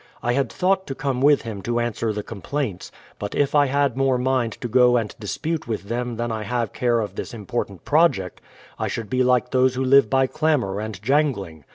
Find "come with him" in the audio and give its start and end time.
0.95-1.61